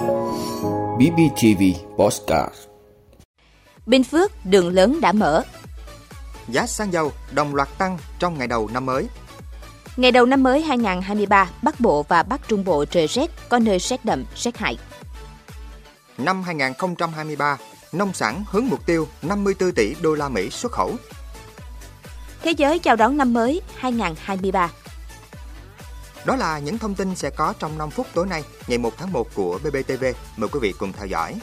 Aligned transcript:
BBTV 0.00 1.62
Postcard 1.96 2.54
Bình 3.86 4.04
Phước, 4.04 4.46
đường 4.46 4.68
lớn 4.68 5.00
đã 5.00 5.12
mở. 5.12 5.42
Giá 6.48 6.66
xăng 6.66 6.92
dầu 6.92 7.12
đồng 7.32 7.54
loạt 7.54 7.68
tăng 7.78 7.98
trong 8.18 8.38
ngày 8.38 8.48
đầu 8.48 8.68
năm 8.72 8.86
mới. 8.86 9.06
Ngày 9.96 10.12
đầu 10.12 10.26
năm 10.26 10.42
mới 10.42 10.62
2023, 10.62 11.50
Bắc 11.62 11.80
Bộ 11.80 12.02
và 12.08 12.22
Bắc 12.22 12.48
Trung 12.48 12.64
Bộ 12.64 12.84
trời 12.84 13.06
rét, 13.06 13.30
có 13.48 13.58
nơi 13.58 13.78
rét 13.78 14.04
đậm, 14.04 14.24
rét 14.36 14.56
hại. 14.56 14.78
Năm 16.18 16.42
2023, 16.42 17.58
nông 17.92 18.12
sản 18.12 18.44
hướng 18.50 18.66
mục 18.68 18.86
tiêu 18.86 19.08
54 19.22 19.72
tỷ 19.72 19.94
đô 20.02 20.14
la 20.14 20.28
Mỹ 20.28 20.50
xuất 20.50 20.72
khẩu. 20.72 20.94
Thế 22.42 22.50
giới 22.50 22.78
chào 22.78 22.96
đón 22.96 23.16
năm 23.16 23.32
mới 23.32 23.62
2023. 23.76 24.70
Đó 26.26 26.36
là 26.36 26.58
những 26.58 26.78
thông 26.78 26.94
tin 26.94 27.14
sẽ 27.14 27.30
có 27.30 27.54
trong 27.58 27.78
5 27.78 27.90
phút 27.90 28.06
tối 28.14 28.26
nay, 28.26 28.42
ngày 28.66 28.78
1 28.78 28.92
tháng 28.96 29.12
1 29.12 29.34
của 29.34 29.58
BBTV. 29.58 30.04
Mời 30.36 30.48
quý 30.52 30.60
vị 30.62 30.74
cùng 30.78 30.92
theo 30.92 31.06
dõi. 31.06 31.34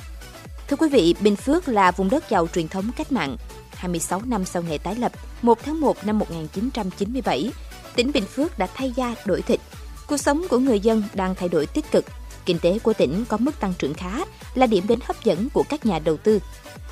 Thưa 0.68 0.78
quý 0.78 0.90
vị, 0.90 1.16
Bình 1.22 1.36
Phước 1.36 1.68
là 1.68 1.92
vùng 1.92 2.10
đất 2.10 2.30
giàu 2.30 2.48
truyền 2.48 2.68
thống 2.68 2.92
cách 2.98 3.12
mạng. 3.12 3.38
26 3.74 4.22
năm 4.26 4.46
sau 4.46 4.62
ngày 4.62 4.78
tái 4.78 4.96
lập, 4.96 5.12
1 5.42 5.58
tháng 5.66 5.80
1 5.80 6.06
năm 6.06 6.20
1997, 6.20 7.52
tỉnh 7.96 8.12
Bình 8.12 8.26
Phước 8.26 8.60
đã 8.60 8.68
thay 8.76 8.92
da 8.96 9.16
đổi 9.26 9.42
thịt. 9.42 9.60
Cuộc 10.08 10.18
sống 10.18 10.46
của 10.50 10.58
người 10.58 10.80
dân 10.80 11.04
đang 11.14 11.36
thay 11.36 11.50
đổi 11.50 11.66
tích 11.66 11.92
cực. 11.92 12.06
Kinh 12.46 12.60
tế 12.60 12.80
của 12.80 12.94
tỉnh 12.94 13.26
có 13.30 13.38
mức 13.38 13.60
tăng 13.60 13.74
trưởng 13.80 13.94
khá, 13.94 14.20
là 14.56 14.68
điểm 14.68 14.88
đến 14.88 15.00
hấp 15.04 15.24
dẫn 15.24 15.50
của 15.54 15.64
các 15.70 15.86
nhà 15.86 16.00
đầu 16.00 16.18
tư. 16.18 16.40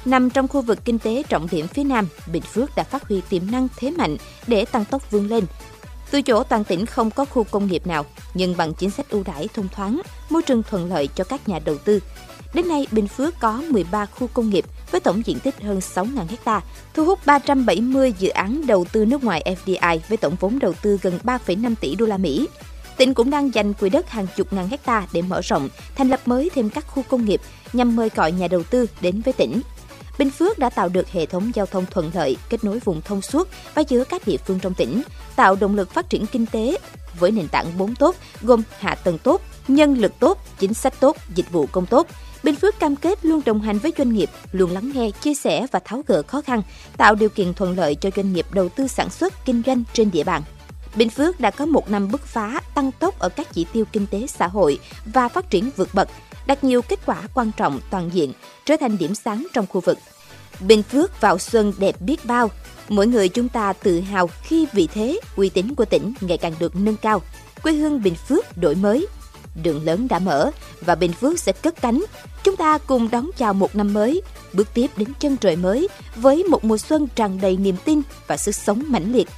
Nằm 0.06 0.30
trong 0.30 0.48
khu 0.48 0.62
vực 0.62 0.80
kinh 0.86 1.00
tế 1.00 1.24
trọng 1.30 1.48
điểm 1.52 1.68
phía 1.68 1.84
Nam, 1.84 2.08
Bình 2.32 2.44
Phước 2.44 2.76
đã 2.76 2.84
phát 2.84 3.04
huy 3.04 3.22
tiềm 3.30 3.52
năng 3.52 3.68
thế 3.78 3.92
mạnh 3.92 4.18
để 4.48 4.66
tăng 4.66 4.86
tốc 4.86 5.12
vươn 5.12 5.28
lên. 5.28 5.46
Từ 6.12 6.22
chỗ 6.22 6.44
toàn 6.44 6.64
tỉnh 6.64 6.86
không 6.86 7.12
có 7.12 7.26
khu 7.26 7.44
công 7.44 7.68
nghiệp 7.68 7.88
nào, 7.88 8.06
nhưng 8.34 8.58
bằng 8.58 8.74
chính 8.74 8.90
sách 8.90 9.10
ưu 9.10 9.24
đãi 9.24 9.48
thông 9.54 9.68
thoáng, 9.68 10.02
môi 10.30 10.44
trường 10.44 10.64
thuận 10.64 10.90
lợi 10.90 11.10
cho 11.16 11.24
các 11.24 11.50
nhà 11.50 11.60
đầu 11.66 11.78
tư. 11.78 12.00
Đến 12.54 12.68
nay, 12.68 12.88
Bình 12.92 13.08
Phước 13.08 13.40
có 13.40 13.64
13 13.70 14.06
khu 14.06 14.28
công 14.28 14.50
nghiệp 14.50 14.66
với 14.92 15.02
tổng 15.02 15.26
diện 15.26 15.40
tích 15.40 15.62
hơn 15.62 15.80
6.000 15.80 16.26
ha, 16.46 16.62
thu 16.94 17.06
hút 17.06 17.20
370 17.26 18.14
dự 18.20 18.30
án 18.30 18.68
đầu 18.68 18.86
tư 18.92 19.06
nước 19.06 19.24
ngoài 19.24 19.56
FDI 19.66 20.00
với 20.10 20.18
tổng 20.18 20.36
vốn 20.40 20.60
đầu 20.60 20.74
tư 20.82 21.00
gần 21.02 21.20
3,5 21.24 21.76
tỷ 21.82 21.96
đô 21.96 22.06
la 22.06 22.18
Mỹ. 22.18 22.48
Tỉnh 22.98 23.14
cũng 23.14 23.30
đang 23.30 23.54
dành 23.54 23.74
quỹ 23.74 23.90
đất 23.90 24.10
hàng 24.10 24.28
chục 24.36 24.54
ngàn 24.54 24.68
hecta 24.68 25.08
để 25.14 25.22
mở 25.22 25.42
rộng, 25.42 25.70
thành 25.96 26.10
lập 26.10 26.20
mới 26.26 26.50
thêm 26.56 26.70
các 26.70 26.88
khu 26.88 27.04
công 27.10 27.26
nghiệp 27.26 27.42
nhằm 27.74 27.96
mời 27.96 28.10
gọi 28.16 28.32
nhà 28.32 28.48
đầu 28.48 28.64
tư 28.64 28.88
đến 29.02 29.22
với 29.22 29.34
tỉnh. 29.34 29.62
Bình 30.18 30.30
Phước 30.30 30.60
đã 30.60 30.70
tạo 30.70 30.90
được 30.90 31.10
hệ 31.10 31.26
thống 31.26 31.52
giao 31.56 31.66
thông 31.66 31.86
thuận 31.92 32.12
lợi, 32.14 32.38
kết 32.50 32.64
nối 32.64 32.80
vùng 32.80 33.02
thông 33.02 33.22
suốt 33.22 33.48
và 33.74 33.82
giữa 33.82 34.04
các 34.04 34.28
địa 34.28 34.38
phương 34.38 34.60
trong 34.60 34.74
tỉnh, 34.74 35.02
tạo 35.36 35.56
động 35.56 35.76
lực 35.76 35.92
phát 35.92 36.10
triển 36.10 36.26
kinh 36.26 36.46
tế 36.46 36.78
với 37.20 37.32
nền 37.32 37.48
tảng 37.48 37.78
4 37.78 37.96
tốt 37.96 38.16
gồm 38.42 38.64
hạ 38.80 38.96
tầng 38.96 39.18
tốt, 39.18 39.42
nhân 39.68 39.98
lực 39.98 40.20
tốt, 40.20 40.38
chính 40.60 40.74
sách 40.74 40.94
tốt, 41.00 41.18
dịch 41.36 41.52
vụ 41.52 41.66
công 41.72 41.86
tốt. 41.86 42.08
Bình 42.44 42.56
Phước 42.56 42.80
cam 42.80 42.96
kết 42.96 43.26
luôn 43.26 43.42
đồng 43.46 43.62
hành 43.62 43.80
với 43.80 43.94
doanh 43.98 44.14
nghiệp, 44.14 44.30
luôn 44.52 44.72
lắng 44.72 44.92
nghe, 44.96 45.12
chia 45.12 45.34
sẻ 45.34 45.68
và 45.72 45.80
tháo 45.86 46.04
gỡ 46.08 46.22
khó 46.28 46.42
khăn, 46.42 46.62
tạo 46.98 47.16
điều 47.16 47.30
kiện 47.30 47.54
thuận 47.54 47.78
lợi 47.78 47.96
cho 47.96 48.10
doanh 48.16 48.34
nghiệp 48.34 48.46
đầu 48.52 48.70
tư 48.70 48.88
sản 48.88 49.10
xuất, 49.10 49.46
kinh 49.46 49.62
doanh 49.66 49.84
trên 49.94 50.12
địa 50.12 50.24
bàn. 50.24 50.42
Bình 50.96 51.10
Phước 51.10 51.40
đã 51.40 51.52
có 51.52 51.66
một 51.66 51.90
năm 51.90 52.12
bứt 52.12 52.22
phá, 52.22 52.62
tăng 52.76 52.92
tốc 52.92 53.20
ở 53.20 53.30
các 53.30 53.54
chỉ 53.54 53.66
tiêu 53.74 53.86
kinh 53.92 54.08
tế 54.08 54.28
xã 54.28 54.48
hội 54.48 54.80
và 55.06 55.28
phát 55.28 55.50
triển 55.50 55.70
vượt 55.76 55.90
bậc, 55.94 56.10
đạt 56.46 56.64
nhiều 56.64 56.82
kết 56.82 57.00
quả 57.06 57.22
quan 57.34 57.52
trọng 57.58 57.80
toàn 57.90 58.10
diện, 58.14 58.34
trở 58.66 58.78
thành 58.78 58.98
điểm 58.98 59.16
sáng 59.16 59.48
trong 59.54 59.66
khu 59.68 59.82
vực. 59.82 59.98
Bình 60.60 60.84
Phước 60.84 61.22
vào 61.22 61.40
xuân 61.40 61.74
đẹp 61.78 62.02
biết 62.02 62.26
bao, 62.26 62.52
mỗi 62.90 63.08
người 63.08 63.30
chúng 63.30 63.50
ta 63.50 63.74
tự 63.74 64.02
hào 64.02 64.30
khi 64.42 64.68
vị 64.74 64.88
thế, 64.94 65.20
uy 65.36 65.50
tín 65.50 65.76
của 65.76 65.86
tỉnh 65.86 66.14
ngày 66.22 66.38
càng 66.38 66.54
được 66.60 66.76
nâng 66.76 66.98
cao. 66.98 67.22
Quê 67.64 67.74
hương 67.74 68.04
Bình 68.04 68.16
Phước 68.16 68.58
đổi 68.58 68.76
mới, 68.76 69.08
đường 69.64 69.86
lớn 69.86 70.08
đã 70.10 70.20
mở 70.20 70.52
và 70.82 70.96
Bình 70.96 71.14
Phước 71.14 71.40
sẽ 71.40 71.52
cất 71.52 71.82
cánh. 71.82 72.06
Chúng 72.44 72.56
ta 72.56 72.78
cùng 72.78 73.10
đón 73.12 73.30
chào 73.38 73.54
một 73.54 73.76
năm 73.76 73.94
mới, 73.94 74.22
bước 74.54 74.68
tiếp 74.74 74.92
đến 74.98 75.08
chân 75.20 75.38
trời 75.38 75.56
mới 75.56 75.88
với 76.16 76.44
một 76.44 76.66
mùa 76.66 76.78
xuân 76.78 77.08
tràn 77.16 77.42
đầy 77.42 77.58
niềm 77.58 77.76
tin 77.86 78.02
và 78.28 78.38
sức 78.38 78.56
sống 78.56 78.84
mãnh 78.88 79.14
liệt. 79.14 79.30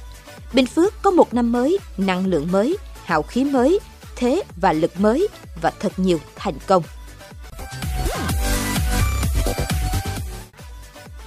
Bình 0.52 0.66
Phước 0.66 1.02
có 1.02 1.10
một 1.10 1.34
năm 1.34 1.52
mới, 1.52 1.78
năng 1.96 2.26
lượng 2.26 2.52
mới, 2.52 2.76
hào 3.04 3.22
khí 3.22 3.44
mới, 3.44 3.78
thế 4.16 4.42
và 4.60 4.72
lực 4.72 5.00
mới 5.00 5.28
và 5.62 5.72
thật 5.80 5.92
nhiều 5.96 6.20
thành 6.36 6.54
công. 6.66 6.82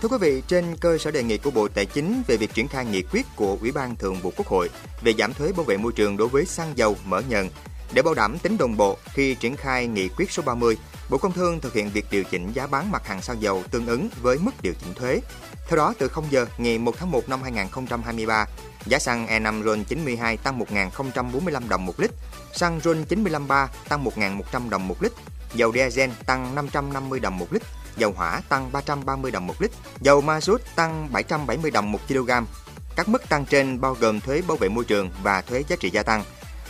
Thưa 0.01 0.07
quý 0.07 0.17
vị, 0.17 0.43
trên 0.47 0.75
cơ 0.75 0.97
sở 0.97 1.11
đề 1.11 1.23
nghị 1.23 1.37
của 1.37 1.51
Bộ 1.51 1.67
Tài 1.67 1.85
chính 1.85 2.23
về 2.27 2.37
việc 2.37 2.53
triển 2.53 2.67
khai 2.67 2.85
nghị 2.85 3.01
quyết 3.01 3.25
của 3.35 3.57
Ủy 3.61 3.71
ban 3.71 3.95
Thường 3.95 4.15
vụ 4.15 4.33
Quốc 4.37 4.47
hội 4.47 4.69
về 5.01 5.13
giảm 5.17 5.33
thuế 5.33 5.51
bảo 5.51 5.63
vệ 5.63 5.77
môi 5.77 5.91
trường 5.91 6.17
đối 6.17 6.27
với 6.27 6.45
xăng 6.45 6.77
dầu 6.77 6.95
mở 7.05 7.21
nhận, 7.29 7.49
để 7.93 8.01
bảo 8.01 8.13
đảm 8.13 8.37
tính 8.39 8.57
đồng 8.57 8.77
bộ 8.77 8.97
khi 9.13 9.35
triển 9.35 9.55
khai 9.55 9.87
nghị 9.87 10.09
quyết 10.09 10.31
số 10.31 10.43
30, 10.43 10.77
Bộ 11.09 11.17
Công 11.17 11.33
Thương 11.33 11.59
thực 11.59 11.73
hiện 11.73 11.89
việc 11.89 12.05
điều 12.11 12.23
chỉnh 12.23 12.51
giá 12.53 12.67
bán 12.67 12.91
mặt 12.91 13.07
hàng 13.07 13.21
xăng 13.21 13.41
dầu 13.41 13.63
tương 13.71 13.87
ứng 13.87 14.09
với 14.21 14.37
mức 14.37 14.51
điều 14.61 14.73
chỉnh 14.73 14.93
thuế. 14.93 15.19
Theo 15.67 15.77
đó, 15.77 15.93
từ 15.99 16.07
0 16.07 16.25
giờ 16.29 16.45
ngày 16.57 16.77
1 16.77 16.95
tháng 16.97 17.11
1 17.11 17.29
năm 17.29 17.41
2023, 17.43 18.45
giá 18.85 18.99
xăng 18.99 19.27
E5 19.27 19.63
RON 19.63 19.83
92 19.83 20.37
tăng 20.37 20.59
1.045 20.59 21.69
đồng 21.69 21.85
một 21.85 21.99
lít, 21.99 22.11
xăng 22.53 22.79
RON 22.83 23.03
953 23.03 23.69
tăng 23.89 24.03
1.100 24.03 24.69
đồng 24.69 24.87
một 24.87 25.03
lít, 25.03 25.11
dầu 25.53 25.73
diesel 25.73 26.09
tăng 26.25 26.55
550 26.55 27.19
đồng 27.19 27.37
một 27.37 27.53
lít, 27.53 27.61
dầu 27.97 28.13
hỏa 28.17 28.41
tăng 28.49 28.71
330 28.71 29.31
đồng 29.31 29.47
một 29.47 29.61
lít, 29.61 29.71
dầu 30.01 30.21
ma 30.21 30.41
rút 30.41 30.61
tăng 30.75 31.07
770 31.11 31.71
đồng 31.71 31.91
một 31.91 31.99
kg. 32.07 32.31
Các 32.95 33.09
mức 33.09 33.29
tăng 33.29 33.45
trên 33.45 33.81
bao 33.81 33.97
gồm 33.99 34.19
thuế 34.19 34.41
bảo 34.47 34.57
vệ 34.57 34.69
môi 34.69 34.85
trường 34.85 35.09
và 35.23 35.41
thuế 35.41 35.63
giá 35.67 35.75
trị 35.75 35.89
gia 35.89 36.03
tăng. 36.03 36.23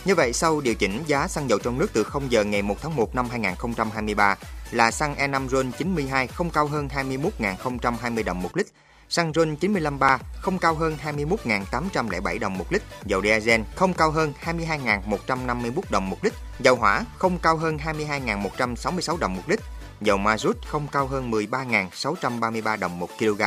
Như 0.04 0.14
vậy, 0.14 0.32
sau 0.32 0.60
điều 0.60 0.74
chỉnh 0.74 1.02
giá 1.06 1.28
xăng 1.28 1.48
dầu 1.50 1.58
trong 1.58 1.78
nước 1.78 1.90
từ 1.92 2.04
0 2.04 2.32
giờ 2.32 2.44
ngày 2.44 2.62
1 2.62 2.76
tháng 2.82 2.96
1 2.96 3.14
năm 3.14 3.28
2023 3.30 4.36
là 4.70 4.90
xăng 4.90 5.14
E5 5.14 5.48
RON 5.48 5.72
92 5.78 6.26
không 6.26 6.50
cao 6.50 6.66
hơn 6.66 6.88
21.020 6.88 8.24
đồng 8.24 8.42
một 8.42 8.56
lít, 8.56 8.66
xăng 9.08 9.32
RON 9.32 9.56
953 9.56 10.18
không 10.40 10.58
cao 10.58 10.74
hơn 10.74 10.96
21.807 11.04 12.38
đồng 12.38 12.58
một 12.58 12.72
lít, 12.72 12.82
dầu 13.06 13.22
diesel 13.22 13.60
không 13.76 13.94
cao 13.94 14.10
hơn 14.10 14.32
22.151 14.44 15.80
đồng 15.90 16.10
một 16.10 16.18
lít, 16.22 16.32
dầu 16.60 16.76
hỏa 16.76 17.04
không 17.18 17.38
cao 17.38 17.56
hơn 17.56 17.76
22.166 17.76 19.16
đồng 19.16 19.36
một 19.36 19.42
lít, 19.46 19.60
dầu 20.06 20.18
ma 20.18 20.38
rút 20.38 20.56
không 20.66 20.86
cao 20.92 21.06
hơn 21.06 21.30
13.633 21.30 22.78
đồng 22.78 22.98
một 22.98 23.08
kg. 23.18 23.42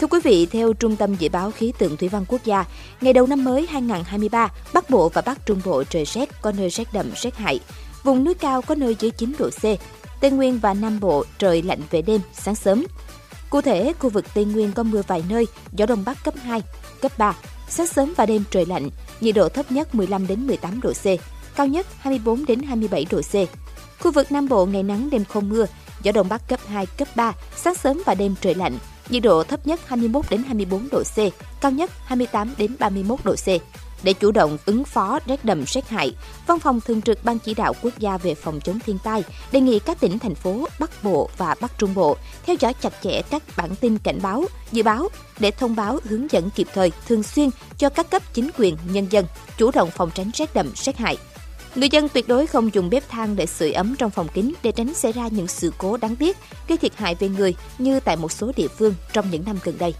Thưa 0.00 0.06
quý 0.06 0.18
vị, 0.24 0.46
theo 0.46 0.72
Trung 0.72 0.96
tâm 0.96 1.14
Dự 1.14 1.28
báo 1.28 1.50
Khí 1.50 1.72
tượng 1.78 1.96
Thủy 1.96 2.08
văn 2.08 2.24
Quốc 2.28 2.44
gia, 2.44 2.64
ngày 3.00 3.12
đầu 3.12 3.26
năm 3.26 3.44
mới 3.44 3.66
2023, 3.70 4.48
Bắc 4.72 4.90
Bộ 4.90 5.08
và 5.08 5.22
Bắc 5.26 5.46
Trung 5.46 5.60
Bộ 5.64 5.84
trời 5.84 6.04
rét, 6.04 6.42
có 6.42 6.52
nơi 6.52 6.68
rét 6.68 6.92
đậm, 6.92 7.10
rét 7.16 7.36
hại. 7.36 7.60
Vùng 8.02 8.24
núi 8.24 8.34
cao 8.34 8.62
có 8.62 8.74
nơi 8.74 8.96
dưới 9.00 9.10
9 9.10 9.32
độ 9.38 9.50
C. 9.50 9.62
Tây 10.20 10.30
Nguyên 10.30 10.58
và 10.58 10.74
Nam 10.74 11.00
Bộ 11.00 11.24
trời 11.38 11.62
lạnh 11.62 11.80
về 11.90 12.02
đêm, 12.02 12.20
sáng 12.32 12.54
sớm. 12.54 12.84
Cụ 13.50 13.60
thể, 13.60 13.92
khu 13.98 14.10
vực 14.10 14.24
Tây 14.34 14.44
Nguyên 14.44 14.72
có 14.72 14.82
mưa 14.82 15.02
vài 15.06 15.24
nơi, 15.28 15.46
gió 15.72 15.86
Đông 15.86 16.04
Bắc 16.04 16.24
cấp 16.24 16.34
2, 16.42 16.62
cấp 17.00 17.12
3. 17.18 17.34
Sáng 17.68 17.86
sớm 17.86 18.14
và 18.16 18.26
đêm 18.26 18.44
trời 18.50 18.66
lạnh, 18.66 18.90
nhiệt 19.20 19.34
độ 19.34 19.48
thấp 19.48 19.72
nhất 19.72 19.94
15 19.94 20.26
đến 20.26 20.46
18 20.46 20.80
độ 20.80 20.92
C, 20.92 21.06
cao 21.56 21.66
nhất 21.66 21.86
24 21.98 22.46
đến 22.46 22.62
27 22.62 23.06
độ 23.10 23.20
C. 23.20 23.34
Khu 24.00 24.12
vực 24.12 24.32
Nam 24.32 24.48
Bộ 24.48 24.66
ngày 24.66 24.82
nắng 24.82 25.10
đêm 25.10 25.24
không 25.24 25.48
mưa, 25.48 25.66
gió 26.02 26.12
Đông 26.12 26.28
Bắc 26.28 26.48
cấp 26.48 26.60
2, 26.66 26.86
cấp 26.86 27.08
3, 27.16 27.32
sáng 27.56 27.74
sớm 27.74 28.02
và 28.06 28.14
đêm 28.14 28.34
trời 28.40 28.54
lạnh, 28.54 28.78
nhiệt 29.08 29.22
độ 29.22 29.44
thấp 29.44 29.66
nhất 29.66 29.80
21 29.86 30.24
đến 30.30 30.42
24 30.42 30.88
độ 30.92 31.02
C, 31.02 31.18
cao 31.60 31.72
nhất 31.72 31.90
28 32.04 32.54
đến 32.58 32.76
31 32.78 33.24
độ 33.24 33.34
C. 33.34 33.48
Để 34.02 34.12
chủ 34.12 34.30
động 34.30 34.58
ứng 34.66 34.84
phó 34.84 35.18
rét 35.26 35.44
đậm 35.44 35.64
rét 35.66 35.88
hại, 35.88 36.14
Văn 36.46 36.58
phòng 36.58 36.80
Thường 36.80 37.02
trực 37.02 37.24
Ban 37.24 37.38
Chỉ 37.38 37.54
đạo 37.54 37.72
Quốc 37.82 37.98
gia 37.98 38.18
về 38.18 38.34
phòng 38.34 38.60
chống 38.60 38.78
thiên 38.86 38.98
tai 39.04 39.22
đề 39.52 39.60
nghị 39.60 39.78
các 39.78 40.00
tỉnh, 40.00 40.18
thành 40.18 40.34
phố 40.34 40.68
Bắc 40.78 41.04
Bộ 41.04 41.30
và 41.38 41.54
Bắc 41.60 41.78
Trung 41.78 41.94
Bộ 41.94 42.16
theo 42.46 42.56
dõi 42.60 42.74
chặt 42.80 42.92
chẽ 43.02 43.22
các 43.22 43.42
bản 43.56 43.70
tin 43.80 43.98
cảnh 43.98 44.18
báo, 44.22 44.44
dự 44.72 44.82
báo 44.82 45.08
để 45.38 45.50
thông 45.50 45.76
báo 45.76 45.98
hướng 46.04 46.30
dẫn 46.30 46.50
kịp 46.50 46.66
thời, 46.74 46.92
thường 47.08 47.22
xuyên 47.22 47.50
cho 47.78 47.88
các 47.88 48.10
cấp 48.10 48.22
chính 48.32 48.50
quyền, 48.58 48.76
nhân 48.92 49.06
dân 49.10 49.26
chủ 49.56 49.70
động 49.74 49.90
phòng 49.90 50.10
tránh 50.14 50.30
rét 50.34 50.54
đậm 50.54 50.72
rét 50.74 50.96
hại. 50.96 51.16
Người 51.74 51.88
dân 51.88 52.08
tuyệt 52.08 52.28
đối 52.28 52.46
không 52.46 52.74
dùng 52.74 52.90
bếp 52.90 53.08
than 53.08 53.36
để 53.36 53.46
sưởi 53.46 53.72
ấm 53.72 53.94
trong 53.98 54.10
phòng 54.10 54.28
kính 54.34 54.54
để 54.62 54.72
tránh 54.72 54.94
xảy 54.94 55.12
ra 55.12 55.28
những 55.28 55.46
sự 55.46 55.72
cố 55.78 55.96
đáng 55.96 56.16
tiếc 56.16 56.36
gây 56.68 56.78
thiệt 56.78 56.96
hại 56.96 57.14
về 57.14 57.28
người 57.28 57.54
như 57.78 58.00
tại 58.00 58.16
một 58.16 58.32
số 58.32 58.52
địa 58.56 58.68
phương 58.68 58.94
trong 59.12 59.30
những 59.30 59.44
năm 59.46 59.56
gần 59.64 59.78
đây. 59.78 59.94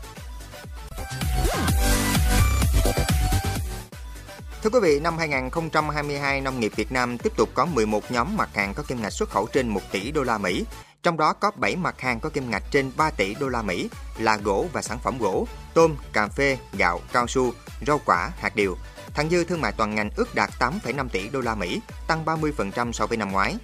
Thưa 4.62 4.70
quý 4.70 4.80
vị, 4.82 5.00
năm 5.00 5.18
2022, 5.18 6.40
nông 6.40 6.60
nghiệp 6.60 6.72
Việt 6.76 6.92
Nam 6.92 7.18
tiếp 7.18 7.32
tục 7.36 7.48
có 7.54 7.66
11 7.66 8.10
nhóm 8.10 8.36
mặt 8.36 8.48
hàng 8.54 8.74
có 8.74 8.82
kim 8.82 9.02
ngạch 9.02 9.12
xuất 9.12 9.30
khẩu 9.30 9.46
trên 9.52 9.68
1 9.68 9.80
tỷ 9.92 10.10
đô 10.10 10.22
la 10.22 10.38
Mỹ. 10.38 10.64
Trong 11.02 11.16
đó 11.16 11.32
có 11.32 11.50
7 11.56 11.76
mặt 11.76 12.00
hàng 12.00 12.20
có 12.20 12.28
kim 12.28 12.50
ngạch 12.50 12.62
trên 12.70 12.90
3 12.96 13.10
tỷ 13.10 13.34
đô 13.40 13.48
la 13.48 13.62
Mỹ 13.62 13.88
là 14.18 14.36
gỗ 14.36 14.66
và 14.72 14.82
sản 14.82 14.98
phẩm 15.02 15.18
gỗ, 15.18 15.46
tôm, 15.74 15.96
cà 16.12 16.28
phê, 16.28 16.58
gạo, 16.78 17.00
cao 17.12 17.26
su, 17.26 17.52
rau 17.86 18.00
quả, 18.04 18.30
hạt 18.38 18.56
điều. 18.56 18.76
Thặng 19.14 19.30
dư 19.30 19.44
thương 19.44 19.60
mại 19.60 19.72
toàn 19.72 19.94
ngành 19.94 20.10
ước 20.16 20.34
đạt 20.34 20.50
8,5 20.58 21.08
tỷ 21.08 21.28
đô 21.28 21.40
la 21.40 21.54
Mỹ, 21.54 21.80
tăng 22.06 22.24
30% 22.24 22.92
so 22.92 23.06
với 23.06 23.16
năm 23.16 23.32
ngoái. 23.32 23.56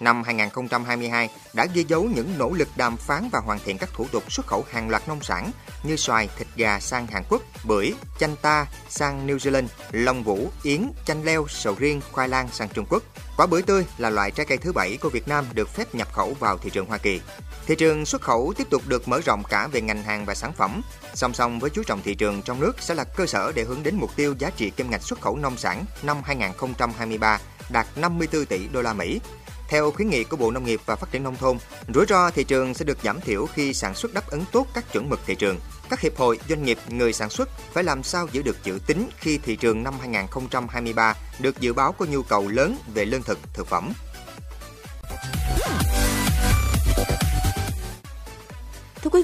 Năm 0.00 0.22
2022 0.22 1.30
đã 1.52 1.66
ghi 1.74 1.84
dấu 1.88 2.04
những 2.04 2.38
nỗ 2.38 2.50
lực 2.50 2.68
đàm 2.76 2.96
phán 2.96 3.28
và 3.32 3.40
hoàn 3.44 3.58
thiện 3.64 3.78
các 3.78 3.90
thủ 3.92 4.06
tục 4.12 4.32
xuất 4.32 4.46
khẩu 4.46 4.64
hàng 4.70 4.90
loạt 4.90 5.08
nông 5.08 5.22
sản 5.22 5.50
như 5.82 5.96
xoài, 5.96 6.28
thịt 6.38 6.46
gà 6.56 6.80
sang 6.80 7.06
Hàn 7.06 7.22
Quốc, 7.28 7.42
bưởi, 7.64 7.92
chanh 8.18 8.36
ta 8.42 8.66
sang 8.88 9.26
New 9.26 9.36
Zealand, 9.36 9.66
long 9.90 10.22
vũ, 10.22 10.50
yến, 10.62 10.90
chanh 11.04 11.24
leo, 11.24 11.46
sầu 11.48 11.74
riêng, 11.78 12.00
khoai 12.12 12.28
lang 12.28 12.48
sang 12.52 12.68
Trung 12.68 12.86
Quốc. 12.88 13.02
Quả 13.36 13.46
bưởi 13.46 13.62
tươi 13.62 13.86
là 13.98 14.10
loại 14.10 14.30
trái 14.30 14.46
cây 14.46 14.58
thứ 14.58 14.72
bảy 14.72 14.98
của 15.00 15.08
Việt 15.08 15.28
Nam 15.28 15.44
được 15.52 15.68
phép 15.68 15.94
nhập 15.94 16.12
khẩu 16.12 16.34
vào 16.40 16.58
thị 16.58 16.70
trường 16.70 16.86
Hoa 16.86 16.98
Kỳ. 16.98 17.20
Thị 17.66 17.74
trường 17.74 18.06
xuất 18.06 18.22
khẩu 18.22 18.52
tiếp 18.56 18.66
tục 18.70 18.82
được 18.86 19.08
mở 19.08 19.20
rộng 19.26 19.42
cả 19.48 19.66
về 19.66 19.80
ngành 19.80 20.02
hàng 20.02 20.24
và 20.24 20.34
sản 20.34 20.52
phẩm. 20.52 20.82
Song 21.14 21.34
song 21.34 21.58
với 21.58 21.70
chú 21.70 21.82
trọng 21.82 22.02
thị 22.02 22.14
trường 22.14 22.42
trong 22.42 22.60
nước 22.60 22.72
sẽ 22.80 22.94
là 22.94 23.04
cơ 23.04 23.26
sở 23.26 23.52
để 23.54 23.64
hướng 23.64 23.82
đến 23.82 23.96
mục 23.96 24.16
tiêu 24.16 24.34
giá 24.38 24.50
trị 24.50 24.70
kim 24.70 24.90
ngạch 24.90 25.02
xuất 25.02 25.20
khẩu 25.20 25.36
nông 25.36 25.56
sản 25.56 25.84
năm 26.02 26.16
2023 26.24 27.38
đạt 27.70 27.86
54 27.96 28.46
tỷ 28.46 28.68
đô 28.68 28.82
la 28.82 28.92
Mỹ. 28.92 29.20
Theo 29.68 29.90
khuyến 29.90 30.10
nghị 30.10 30.24
của 30.24 30.36
Bộ 30.36 30.50
Nông 30.50 30.64
nghiệp 30.64 30.80
và 30.86 30.96
Phát 30.96 31.10
triển 31.10 31.22
Nông 31.22 31.36
thôn, 31.36 31.58
rủi 31.94 32.06
ro 32.08 32.30
thị 32.30 32.44
trường 32.44 32.74
sẽ 32.74 32.84
được 32.84 32.98
giảm 33.02 33.20
thiểu 33.20 33.46
khi 33.46 33.74
sản 33.74 33.94
xuất 33.94 34.14
đáp 34.14 34.26
ứng 34.30 34.44
tốt 34.52 34.66
các 34.74 34.92
chuẩn 34.92 35.08
mực 35.08 35.20
thị 35.26 35.34
trường. 35.34 35.58
Các 35.90 36.00
hiệp 36.00 36.16
hội, 36.16 36.38
doanh 36.48 36.64
nghiệp, 36.64 36.78
người 36.88 37.12
sản 37.12 37.30
xuất 37.30 37.48
phải 37.72 37.84
làm 37.84 38.02
sao 38.02 38.26
giữ 38.32 38.42
được 38.42 38.56
chữ 38.64 38.78
tín 38.86 39.08
khi 39.18 39.38
thị 39.38 39.56
trường 39.56 39.82
năm 39.82 39.94
2023 40.00 41.14
được 41.38 41.60
dự 41.60 41.72
báo 41.72 41.92
có 41.92 42.06
nhu 42.10 42.22
cầu 42.22 42.48
lớn 42.48 42.76
về 42.94 43.04
lương 43.04 43.22
thực, 43.22 43.38
thực 43.54 43.66
phẩm. 43.66 43.92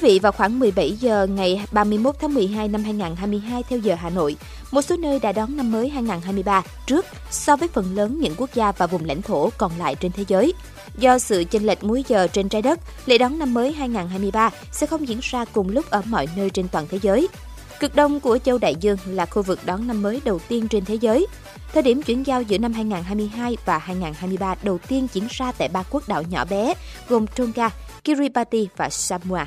Vị, 0.02 0.19
vào 0.19 0.32
khoảng 0.32 0.58
17 0.58 0.93
giờ 0.93 1.26
ngày 1.26 1.64
31 1.72 2.14
tháng 2.20 2.34
12 2.34 2.69
năm 2.69 2.84
2022 2.84 3.62
theo 3.62 3.78
giờ 3.78 3.94
Hà 3.94 4.10
Nội, 4.10 4.37
một 4.70 4.82
số 4.82 4.96
nơi 4.96 5.19
đã 5.19 5.32
đón 5.32 5.56
năm 5.56 5.72
mới 5.72 5.88
2023 5.88 6.62
trước 6.87 7.06
so 7.31 7.56
với 7.56 7.69
phần 7.69 7.94
lớn 7.94 8.19
những 8.20 8.34
quốc 8.37 8.50
gia 8.54 8.72
và 8.72 8.87
vùng 8.87 9.04
lãnh 9.04 9.22
thổ 9.22 9.50
còn 9.58 9.72
lại 9.78 9.94
trên 9.94 10.12
thế 10.12 10.25
giới. 10.28 10.52
Do 10.99 11.19
sự 11.19 11.44
chênh 11.50 11.66
lệch 11.66 11.84
múi 11.84 12.04
giờ 12.08 12.26
trên 12.26 12.49
trái 12.49 12.62
đất, 12.62 12.81
lễ 13.06 13.19
đón 13.19 13.38
năm 13.38 13.54
mới 13.54 13.72
2023 13.72 14.50
sẽ 14.72 14.87
không 14.87 15.08
diễn 15.08 15.19
ra 15.22 15.44
cùng 15.44 15.69
lúc 15.69 15.90
ở 15.90 16.02
mọi 16.06 16.28
nơi 16.37 16.50
trên 16.50 16.69
toàn 16.69 16.87
thế 16.90 16.98
giới. 17.02 17.28
Cực 17.81 17.96
đông 17.96 18.20
của 18.20 18.38
châu 18.38 18.58
Đại 18.58 18.75
Dương 18.81 18.98
là 19.06 19.26
khu 19.26 19.43
vực 19.43 19.58
đón 19.64 19.87
năm 19.87 20.02
mới 20.02 20.20
đầu 20.25 20.38
tiên 20.48 20.69
trên 20.69 20.84
thế 20.84 20.94
giới. 20.94 21.26
Thời 21.72 21.82
điểm 21.82 22.02
chuyển 22.02 22.26
giao 22.26 22.43
giữa 22.43 22.58
năm 22.58 22.72
2022 22.72 23.56
và 23.64 23.78
2023 23.78 24.55
đầu 24.62 24.78
tiên 24.88 25.06
diễn 25.12 25.26
ra 25.31 25.52
tại 25.52 25.69
ba 25.69 25.82
quốc 25.90 26.08
đảo 26.08 26.22
nhỏ 26.22 26.44
bé 26.44 26.75
gồm 27.08 27.26
Tonga, 27.26 27.70
Kiribati 28.05 28.69
và 28.76 28.90
Samoa. 28.90 29.46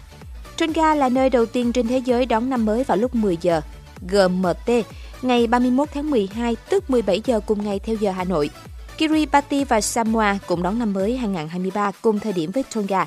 Tonga 0.57 0.95
là 0.95 1.09
nơi 1.09 1.29
đầu 1.29 1.45
tiên 1.45 1.71
trên 1.71 1.87
thế 1.87 1.97
giới 1.97 2.25
đón 2.25 2.49
năm 2.49 2.65
mới 2.65 2.83
vào 2.83 2.97
lúc 2.97 3.15
10 3.15 3.37
giờ 3.41 3.61
GMT 4.01 4.85
ngày 5.21 5.47
31 5.47 5.89
tháng 5.93 6.11
12 6.11 6.55
tức 6.69 6.89
17 6.89 7.21
giờ 7.25 7.39
cùng 7.45 7.63
ngày 7.63 7.79
theo 7.79 7.95
giờ 7.95 8.11
Hà 8.11 8.23
Nội. 8.23 8.49
Kiribati 8.97 9.63
và 9.63 9.81
Samoa 9.81 10.37
cũng 10.47 10.63
đón 10.63 10.79
năm 10.79 10.93
mới 10.93 11.17
2023 11.17 11.91
cùng 12.01 12.19
thời 12.19 12.33
điểm 12.33 12.51
với 12.51 12.63
Tonga. 12.75 13.05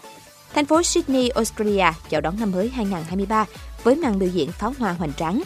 Thành 0.54 0.66
phố 0.66 0.82
Sydney, 0.82 1.28
Australia 1.28 1.86
chào 2.08 2.20
đón 2.20 2.40
năm 2.40 2.50
mới 2.50 2.68
2023 2.68 3.44
với 3.84 3.96
màn 3.96 4.18
biểu 4.18 4.28
diễn 4.28 4.52
pháo 4.52 4.74
hoa 4.78 4.92
hoành 4.92 5.12
tráng. 5.12 5.42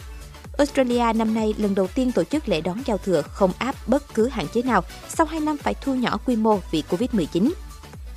Australia 0.57 1.13
năm 1.15 1.33
nay 1.33 1.53
lần 1.57 1.75
đầu 1.75 1.87
tiên 1.87 2.11
tổ 2.11 2.23
chức 2.23 2.49
lễ 2.49 2.61
đón 2.61 2.81
giao 2.85 2.97
thừa 2.97 3.21
không 3.21 3.51
áp 3.57 3.75
bất 3.87 4.13
cứ 4.13 4.27
hạn 4.27 4.47
chế 4.53 4.61
nào 4.61 4.83
sau 5.09 5.25
2 5.25 5.39
năm 5.39 5.57
phải 5.57 5.73
thu 5.73 5.95
nhỏ 5.95 6.17
quy 6.25 6.35
mô 6.35 6.59
vì 6.71 6.83
Covid-19. 6.89 7.51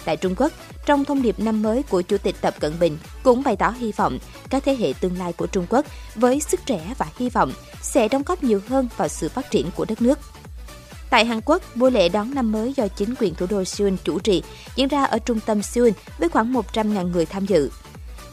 Tại 0.07 0.17
Trung 0.17 0.35
Quốc, 0.39 0.53
trong 0.87 1.05
thông 1.05 1.23
điệp 1.23 1.39
năm 1.39 1.63
mới 1.63 1.83
của 1.83 2.03
Chủ 2.03 2.19
tịch 2.19 2.37
Tập 2.41 2.55
Cận 2.61 2.73
Bình 2.81 2.99
cũng 3.23 3.43
bày 3.43 3.57
tỏ 3.57 3.71
hy 3.71 3.93
vọng 3.93 4.19
các 4.51 4.65
thế 4.65 4.77
hệ 4.77 4.93
tương 5.01 5.19
lai 5.19 5.33
của 5.33 5.47
Trung 5.47 5.67
Quốc 5.69 5.87
với 6.15 6.41
sức 6.41 6.61
trẻ 6.67 6.95
và 6.99 7.07
hy 7.19 7.31
vọng 7.31 7.53
sẽ 7.83 8.09
đóng 8.09 8.23
góp 8.27 8.45
nhiều 8.45 8.61
hơn 8.69 8.89
vào 8.97 9.09
sự 9.09 9.29
phát 9.29 9.51
triển 9.51 9.71
của 9.77 9.85
đất 9.85 10.03
nước. 10.03 10.19
Tại 11.11 11.25
Hàn 11.25 11.41
Quốc, 11.45 11.63
buổi 11.75 11.91
lễ 11.91 12.09
đón 12.09 12.35
năm 12.35 12.53
mới 12.53 12.73
do 12.77 12.89
chính 12.89 13.15
quyền 13.21 13.35
thủ 13.35 13.47
đô 13.51 13.65
Seoul 13.65 13.95
chủ 14.05 14.19
trì 14.19 14.43
diễn 14.77 14.89
ra 14.89 15.05
ở 15.05 15.19
trung 15.19 15.41
tâm 15.47 15.63
Seoul 15.63 15.91
với 16.19 16.29
khoảng 16.29 16.53
100.000 16.53 17.11
người 17.11 17.27
tham 17.27 17.47
dự. 17.47 17.71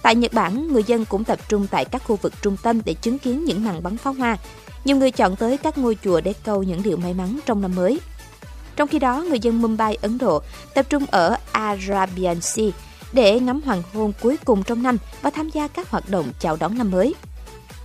Tại 0.02 0.16
Nhật 0.16 0.34
Bản, 0.34 0.68
người 0.68 0.84
dân 0.84 1.06
cũng 1.06 1.24
tập 1.24 1.40
trung 1.50 1.68
tại 1.72 1.86
các 1.86 2.04
khu 2.06 2.16
vực 2.16 2.34
trung 2.42 2.58
tâm 2.64 2.82
để 2.86 2.94
chứng 2.94 3.20
kiến 3.20 3.46
những 3.46 3.64
màn 3.64 3.84
bắn 3.84 3.98
pháo 3.98 4.14
hoa. 4.14 4.38
Nhiều 4.86 4.98
người 4.98 5.12
chọn 5.12 5.36
tới 5.36 5.58
các 5.58 5.78
ngôi 5.78 5.98
chùa 6.04 6.22
để 6.22 6.34
cầu 6.44 6.64
những 6.64 6.84
điều 6.84 6.98
may 6.98 7.14
mắn 7.14 7.40
trong 7.46 7.62
năm 7.62 7.76
mới. 7.76 8.00
Trong 8.76 8.88
khi 8.88 9.00
đó, 9.00 9.26
người 9.30 9.40
dân 9.40 9.62
Mumbai, 9.62 9.98
Ấn 10.02 10.18
Độ 10.18 10.42
tập 10.76 10.86
trung 10.90 11.06
ở 11.12 11.38
Arabian 11.52 12.42
Sea 12.42 12.66
để 13.14 13.40
ngắm 13.40 13.62
hoàng 13.62 13.84
hôn 13.94 14.12
cuối 14.22 14.38
cùng 14.46 14.64
trong 14.64 14.84
năm 14.84 14.98
và 15.22 15.30
tham 15.30 15.50
gia 15.50 15.68
các 15.68 15.90
hoạt 15.90 16.10
động 16.10 16.32
chào 16.40 16.58
đón 16.60 16.78
năm 16.78 16.92
mới. 16.92 17.16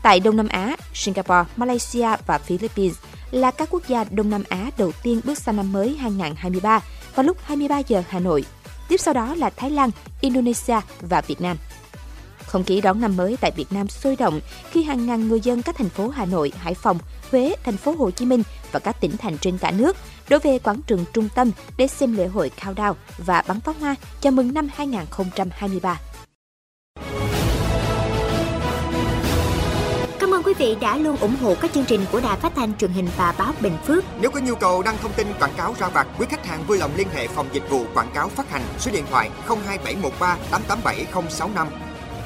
Tại 0.03 0.21
Đông 0.21 0.37
Nam 0.37 0.49
Á, 0.49 0.77
Singapore, 0.95 1.45
Malaysia 1.57 2.09
và 2.27 2.39
Philippines 2.39 2.97
là 3.31 3.51
các 3.51 3.69
quốc 3.71 3.83
gia 3.89 4.05
Đông 4.05 4.31
Nam 4.31 4.43
Á 4.49 4.71
đầu 4.79 4.93
tiên 5.03 5.21
bước 5.25 5.39
sang 5.39 5.57
năm 5.57 5.73
mới 5.73 5.97
2023 6.01 6.81
vào 7.15 7.25
lúc 7.25 7.37
23 7.45 7.79
giờ 7.79 8.03
Hà 8.09 8.19
Nội. 8.19 8.45
Tiếp 8.89 8.97
sau 9.01 9.15
đó 9.15 9.35
là 9.35 9.51
Thái 9.51 9.71
Lan, 9.71 9.91
Indonesia 10.21 10.81
và 11.01 11.21
Việt 11.21 11.41
Nam. 11.41 11.57
Không 12.49 12.65
khí 12.65 12.81
đón 12.81 13.01
năm 13.01 13.17
mới 13.17 13.37
tại 13.41 13.51
Việt 13.57 13.73
Nam 13.73 13.89
sôi 13.89 14.17
động 14.17 14.41
khi 14.71 14.83
hàng 14.83 15.07
ngàn 15.07 15.29
người 15.29 15.41
dân 15.41 15.63
các 15.63 15.77
thành 15.77 15.89
phố 15.89 16.09
Hà 16.09 16.25
Nội, 16.25 16.53
Hải 16.57 16.75
Phòng, 16.75 16.99
Huế, 17.31 17.55
thành 17.65 17.77
phố 17.77 17.95
Hồ 17.99 18.11
Chí 18.11 18.25
Minh 18.25 18.43
và 18.73 18.81
các 18.81 19.01
tỉnh 19.01 19.17
thành 19.17 19.39
trên 19.39 19.59
cả 19.59 19.71
nước 19.71 19.97
đổ 20.29 20.39
về 20.43 20.59
quảng 20.59 20.81
trường 20.87 21.05
trung 21.13 21.29
tâm 21.35 21.51
để 21.77 21.87
xem 21.87 22.17
lễ 22.17 22.27
hội 22.27 22.51
countdown 22.61 22.95
và 23.19 23.43
bắn 23.49 23.61
pháo 23.61 23.75
hoa 23.81 23.95
chào 24.21 24.33
mừng 24.33 24.55
năm 24.55 24.69
2023. 24.75 26.01
Cảm 30.19 30.35
ơn 30.35 30.43
quý 30.43 30.55
vị 30.59 30.77
đã 30.81 30.97
luôn 30.97 31.17
ủng 31.17 31.37
hộ 31.43 31.55
các 31.61 31.73
chương 31.75 31.85
trình 31.85 32.01
của 32.13 32.21
Đài 32.21 32.37
Phát 32.37 32.53
thanh 32.57 32.77
truyền 32.77 32.91
hình 32.91 33.09
và 33.17 33.35
báo 33.39 33.53
Bình 33.61 33.77
Phước. 33.87 34.05
Nếu 34.21 34.31
có 34.31 34.41
nhu 34.41 34.55
cầu 34.55 34.83
đăng 34.83 34.99
thông 34.99 35.13
tin 35.13 35.27
quảng 35.41 35.55
cáo 35.57 35.75
ra 35.79 35.89
vặt, 35.89 36.07
quý 36.19 36.27
khách 36.31 36.47
hàng 36.47 36.65
vui 36.67 36.79
lòng 36.79 36.91
liên 36.97 37.09
hệ 37.15 37.29
phòng 37.29 37.47
dịch 37.53 37.71
vụ 37.71 37.85
quảng 37.95 38.11
cáo 38.15 38.29
phát 38.29 38.51
hành 38.51 38.63
số 38.79 38.91
điện 38.91 39.05
thoại 39.11 39.31
02713 39.47 40.37
887065. 40.51 41.88